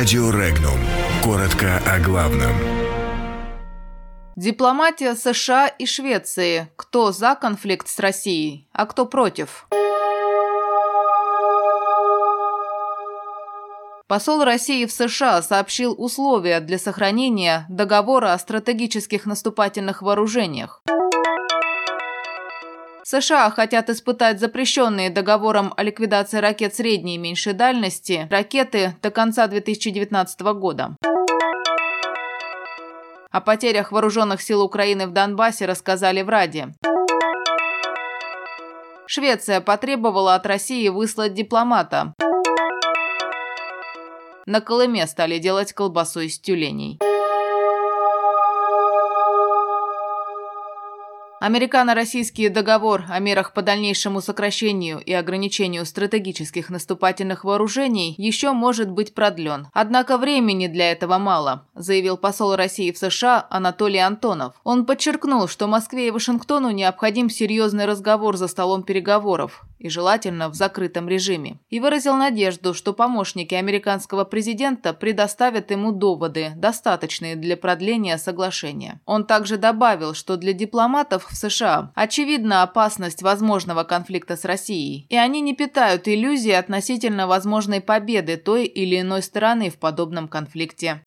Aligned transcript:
Радио 0.00 0.30
Регнум. 0.30 0.80
Коротко 1.22 1.76
о 1.86 2.00
главном. 2.00 2.52
Дипломатия 4.34 5.14
США 5.14 5.66
и 5.66 5.84
Швеции. 5.84 6.70
Кто 6.76 7.12
за 7.12 7.34
конфликт 7.34 7.86
с 7.86 7.98
Россией, 7.98 8.66
а 8.72 8.86
кто 8.86 9.04
против? 9.04 9.68
Посол 14.08 14.42
России 14.42 14.86
в 14.86 14.90
США 14.90 15.42
сообщил 15.42 15.94
условия 15.98 16.60
для 16.60 16.78
сохранения 16.78 17.66
договора 17.68 18.32
о 18.32 18.38
стратегических 18.38 19.26
наступательных 19.26 20.00
вооружениях. 20.00 20.82
США 23.10 23.50
хотят 23.50 23.90
испытать 23.90 24.38
запрещенные 24.38 25.10
договором 25.10 25.74
о 25.76 25.82
ликвидации 25.82 26.38
ракет 26.38 26.76
средней 26.76 27.16
и 27.16 27.18
меньшей 27.18 27.54
дальности 27.54 28.28
ракеты 28.30 28.94
до 29.02 29.10
конца 29.10 29.48
2019 29.48 30.40
года. 30.54 30.96
О 33.32 33.40
потерях 33.40 33.90
вооруженных 33.90 34.40
сил 34.40 34.62
Украины 34.62 35.08
в 35.08 35.12
Донбассе 35.12 35.66
рассказали 35.66 36.22
в 36.22 36.28
Раде. 36.28 36.72
Швеция 39.06 39.60
потребовала 39.60 40.36
от 40.36 40.46
России 40.46 40.88
выслать 40.88 41.34
дипломата. 41.34 42.14
На 44.46 44.60
Колыме 44.60 45.04
стали 45.08 45.38
делать 45.38 45.72
колбасу 45.72 46.20
из 46.20 46.38
тюленей. 46.38 47.00
Американо-российский 51.40 52.50
договор 52.50 53.04
о 53.08 53.18
мерах 53.18 53.54
по 53.54 53.62
дальнейшему 53.62 54.20
сокращению 54.20 55.00
и 55.00 55.14
ограничению 55.14 55.86
стратегических 55.86 56.68
наступательных 56.68 57.44
вооружений 57.44 58.14
еще 58.18 58.52
может 58.52 58.90
быть 58.90 59.14
продлен. 59.14 59.68
Однако 59.72 60.18
времени 60.18 60.66
для 60.66 60.92
этого 60.92 61.16
мало, 61.16 61.66
заявил 61.74 62.18
посол 62.18 62.56
России 62.56 62.92
в 62.92 62.98
США 62.98 63.46
Анатолий 63.48 64.00
Антонов. 64.00 64.52
Он 64.64 64.84
подчеркнул, 64.84 65.48
что 65.48 65.66
Москве 65.66 66.08
и 66.08 66.10
Вашингтону 66.10 66.72
необходим 66.72 67.30
серьезный 67.30 67.86
разговор 67.86 68.36
за 68.36 68.46
столом 68.46 68.82
переговоров, 68.82 69.64
и 69.80 69.88
желательно 69.88 70.48
в 70.48 70.54
закрытом 70.54 71.08
режиме. 71.08 71.58
И 71.70 71.80
выразил 71.80 72.14
надежду, 72.14 72.74
что 72.74 72.92
помощники 72.92 73.54
американского 73.54 74.24
президента 74.24 74.92
предоставят 74.92 75.70
ему 75.70 75.90
доводы, 75.90 76.52
достаточные 76.54 77.34
для 77.34 77.56
продления 77.56 78.18
соглашения. 78.18 79.00
Он 79.06 79.24
также 79.24 79.56
добавил, 79.56 80.14
что 80.14 80.36
для 80.36 80.52
дипломатов 80.52 81.26
в 81.28 81.34
США 81.34 81.90
очевидна 81.94 82.62
опасность 82.62 83.22
возможного 83.22 83.84
конфликта 83.84 84.36
с 84.36 84.44
Россией, 84.44 85.06
и 85.08 85.16
они 85.16 85.40
не 85.40 85.54
питают 85.54 86.06
иллюзий 86.06 86.52
относительно 86.52 87.26
возможной 87.26 87.80
победы 87.80 88.36
той 88.36 88.66
или 88.66 89.00
иной 89.00 89.22
стороны 89.22 89.70
в 89.70 89.78
подобном 89.78 90.28
конфликте. 90.28 91.02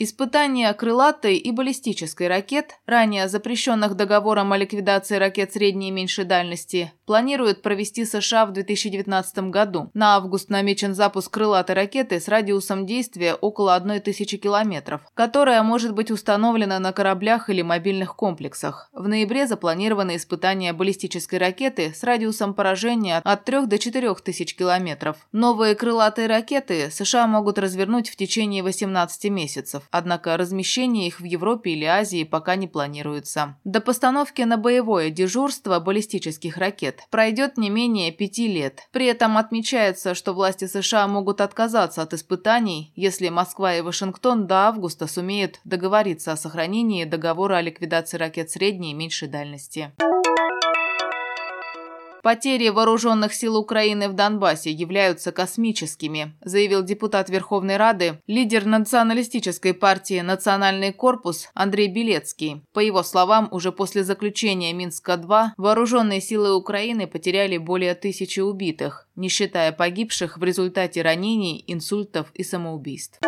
Испытания 0.00 0.72
крылатой 0.74 1.38
и 1.38 1.50
баллистической 1.50 2.28
ракет, 2.28 2.78
ранее 2.86 3.26
запрещенных 3.26 3.96
договором 3.96 4.52
о 4.52 4.56
ликвидации 4.56 5.16
ракет 5.16 5.52
средней 5.52 5.88
и 5.88 5.90
меньшей 5.90 6.24
дальности, 6.24 6.92
планируют 7.04 7.62
провести 7.62 8.04
США 8.04 8.46
в 8.46 8.52
2019 8.52 9.50
году. 9.50 9.90
На 9.94 10.14
август 10.14 10.50
намечен 10.50 10.94
запуск 10.94 11.32
крылатой 11.34 11.74
ракеты 11.74 12.20
с 12.20 12.28
радиусом 12.28 12.86
действия 12.86 13.34
около 13.34 13.74
1000 13.74 14.36
километров, 14.36 15.00
которая 15.14 15.64
может 15.64 15.94
быть 15.94 16.12
установлена 16.12 16.78
на 16.78 16.92
кораблях 16.92 17.50
или 17.50 17.62
мобильных 17.62 18.14
комплексах. 18.14 18.90
В 18.92 19.08
ноябре 19.08 19.48
запланированы 19.48 20.14
испытания 20.14 20.72
баллистической 20.72 21.40
ракеты 21.40 21.92
с 21.92 22.04
радиусом 22.04 22.54
поражения 22.54 23.18
от 23.24 23.44
3 23.44 23.66
до 23.66 23.80
4000 23.80 24.56
километров. 24.56 25.16
Новые 25.32 25.74
крылатые 25.74 26.28
ракеты 26.28 26.88
США 26.92 27.26
могут 27.26 27.58
развернуть 27.58 28.10
в 28.10 28.14
течение 28.14 28.62
18 28.62 29.24
месяцев 29.32 29.87
однако 29.90 30.36
размещение 30.36 31.06
их 31.06 31.20
в 31.20 31.24
Европе 31.24 31.70
или 31.70 31.84
Азии 31.84 32.24
пока 32.24 32.56
не 32.56 32.66
планируется. 32.66 33.56
До 33.64 33.80
постановки 33.80 34.42
на 34.42 34.56
боевое 34.56 35.10
дежурство 35.10 35.80
баллистических 35.80 36.56
ракет 36.56 37.00
пройдет 37.10 37.56
не 37.56 37.70
менее 37.70 38.12
пяти 38.12 38.48
лет. 38.48 38.88
При 38.92 39.06
этом 39.06 39.38
отмечается, 39.38 40.14
что 40.14 40.32
власти 40.32 40.66
США 40.66 41.06
могут 41.08 41.40
отказаться 41.40 42.02
от 42.02 42.14
испытаний, 42.14 42.92
если 42.96 43.28
Москва 43.28 43.74
и 43.74 43.80
Вашингтон 43.80 44.46
до 44.46 44.68
августа 44.68 45.06
сумеют 45.06 45.60
договориться 45.64 46.32
о 46.32 46.36
сохранении 46.36 47.04
договора 47.04 47.56
о 47.56 47.62
ликвидации 47.62 48.16
ракет 48.18 48.50
средней 48.50 48.92
и 48.92 48.94
меньшей 48.94 49.28
дальности. 49.28 49.92
Потери 52.22 52.68
вооруженных 52.68 53.34
сил 53.34 53.56
Украины 53.56 54.08
в 54.08 54.12
Донбассе 54.12 54.70
являются 54.70 55.32
космическими, 55.32 56.36
заявил 56.42 56.82
депутат 56.82 57.30
Верховной 57.30 57.76
Рады, 57.76 58.20
лидер 58.26 58.64
националистической 58.64 59.74
партии 59.74 60.20
«Национальный 60.20 60.92
корпус» 60.92 61.48
Андрей 61.54 61.88
Белецкий. 61.88 62.62
По 62.72 62.80
его 62.80 63.02
словам, 63.02 63.48
уже 63.50 63.72
после 63.72 64.04
заключения 64.04 64.72
Минска-2 64.72 65.50
вооруженные 65.56 66.20
силы 66.20 66.54
Украины 66.54 67.06
потеряли 67.06 67.58
более 67.58 67.94
тысячи 67.94 68.40
убитых, 68.40 69.08
не 69.16 69.28
считая 69.28 69.72
погибших 69.72 70.38
в 70.38 70.44
результате 70.44 71.02
ранений, 71.02 71.64
инсультов 71.66 72.30
и 72.34 72.42
самоубийств. 72.42 73.18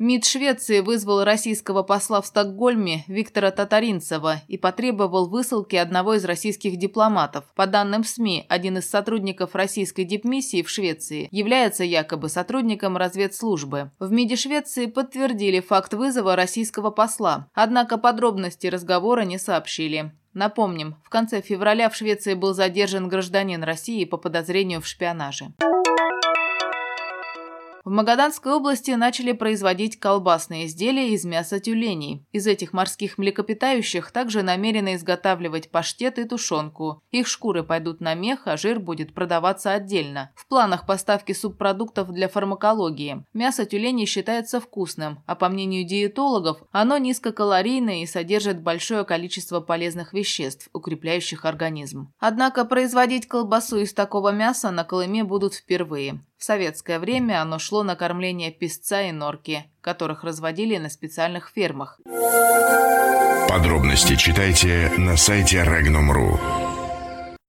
МИД 0.00 0.26
Швеции 0.26 0.78
вызвал 0.78 1.24
российского 1.24 1.82
посла 1.82 2.22
в 2.22 2.26
Стокгольме 2.26 3.02
Виктора 3.08 3.50
Татаринцева 3.50 4.42
и 4.46 4.56
потребовал 4.56 5.28
высылки 5.28 5.74
одного 5.74 6.14
из 6.14 6.24
российских 6.24 6.76
дипломатов. 6.76 7.46
По 7.56 7.66
данным 7.66 8.04
СМИ, 8.04 8.46
один 8.48 8.78
из 8.78 8.88
сотрудников 8.88 9.56
российской 9.56 10.04
дипмиссии 10.04 10.62
в 10.62 10.70
Швеции 10.70 11.28
является 11.32 11.82
якобы 11.82 12.28
сотрудником 12.28 12.96
разведслужбы. 12.96 13.90
В 13.98 14.12
МИДе 14.12 14.36
Швеции 14.36 14.86
подтвердили 14.86 15.58
факт 15.58 15.92
вызова 15.92 16.36
российского 16.36 16.90
посла, 16.90 17.48
однако 17.52 17.98
подробности 17.98 18.68
разговора 18.68 19.22
не 19.22 19.36
сообщили. 19.36 20.12
Напомним, 20.32 20.94
в 21.02 21.08
конце 21.08 21.40
февраля 21.40 21.90
в 21.90 21.96
Швеции 21.96 22.34
был 22.34 22.54
задержан 22.54 23.08
гражданин 23.08 23.64
России 23.64 24.04
по 24.04 24.16
подозрению 24.16 24.80
в 24.80 24.86
шпионаже. 24.86 25.46
В 27.88 27.90
Магаданской 27.90 28.52
области 28.52 28.90
начали 28.90 29.32
производить 29.32 29.98
колбасные 29.98 30.66
изделия 30.66 31.14
из 31.14 31.24
мяса 31.24 31.58
тюленей. 31.58 32.22
Из 32.32 32.46
этих 32.46 32.74
морских 32.74 33.16
млекопитающих 33.16 34.10
также 34.10 34.42
намерены 34.42 34.94
изготавливать 34.96 35.70
паштет 35.70 36.18
и 36.18 36.24
тушенку. 36.24 37.02
Их 37.12 37.26
шкуры 37.26 37.62
пойдут 37.62 38.02
на 38.02 38.12
мех, 38.12 38.42
а 38.44 38.58
жир 38.58 38.78
будет 38.78 39.14
продаваться 39.14 39.72
отдельно. 39.72 40.32
В 40.34 40.46
планах 40.48 40.84
поставки 40.84 41.32
субпродуктов 41.32 42.12
для 42.12 42.28
фармакологии. 42.28 43.24
Мясо 43.32 43.64
тюленей 43.64 44.04
считается 44.04 44.60
вкусным, 44.60 45.22
а 45.24 45.34
по 45.34 45.48
мнению 45.48 45.86
диетологов, 45.86 46.58
оно 46.72 46.98
низкокалорийное 46.98 48.02
и 48.02 48.06
содержит 48.06 48.62
большое 48.62 49.06
количество 49.06 49.60
полезных 49.60 50.12
веществ, 50.12 50.68
укрепляющих 50.74 51.46
организм. 51.46 52.12
Однако 52.18 52.66
производить 52.66 53.26
колбасу 53.26 53.78
из 53.78 53.94
такого 53.94 54.30
мяса 54.30 54.70
на 54.70 54.84
Колыме 54.84 55.24
будут 55.24 55.54
впервые. 55.54 56.20
В 56.38 56.44
советское 56.44 57.00
время 57.00 57.42
оно 57.42 57.58
шло 57.58 57.82
на 57.82 57.96
кормление 57.96 58.52
песца 58.52 59.02
и 59.02 59.10
норки, 59.10 59.64
которых 59.80 60.22
разводили 60.22 60.76
на 60.76 60.88
специальных 60.88 61.50
фермах. 61.52 62.00
Подробности 63.48 64.14
читайте 64.14 64.92
на 64.96 65.16
сайте 65.16 65.58
Regnum.ru. 65.64 66.67